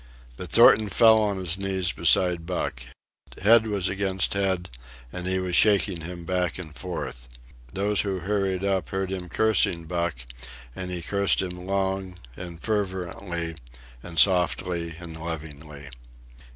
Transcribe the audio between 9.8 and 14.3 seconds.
Buck, and he cursed him long and fervently, and